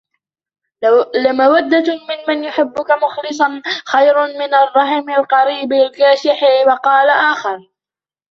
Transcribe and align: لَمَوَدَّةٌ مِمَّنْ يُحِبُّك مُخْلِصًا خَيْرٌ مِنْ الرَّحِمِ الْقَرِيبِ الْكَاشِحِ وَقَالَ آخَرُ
لَمَوَدَّةٌ 1.15 1.83
مِمَّنْ 2.27 2.43
يُحِبُّك 2.43 2.91
مُخْلِصًا 2.91 3.61
خَيْرٌ 3.85 4.27
مِنْ 4.27 4.53
الرَّحِمِ 4.53 5.09
الْقَرِيبِ 5.09 5.73
الْكَاشِحِ 5.73 6.43
وَقَالَ 6.67 7.09
آخَرُ 7.09 7.59